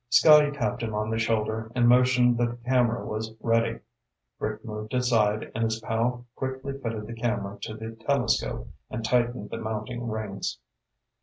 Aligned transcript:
Scotty 0.09 0.49
tapped 0.49 0.81
him 0.81 0.95
on 0.95 1.11
the 1.11 1.19
shoulder 1.19 1.71
and 1.75 1.87
motioned 1.87 2.35
that 2.39 2.49
the 2.49 2.57
camera 2.67 3.05
was 3.05 3.35
ready. 3.39 3.81
Rick 4.39 4.65
moved 4.65 4.95
aside 4.95 5.51
and 5.53 5.63
his 5.63 5.79
pal 5.79 6.25
quickly 6.33 6.73
fitted 6.81 7.05
the 7.05 7.13
camera 7.13 7.59
to 7.61 7.75
the 7.75 7.91
telescope 8.07 8.67
and 8.89 9.05
tightened 9.05 9.51
the 9.51 9.57
mounting 9.59 10.07
rings. 10.09 10.57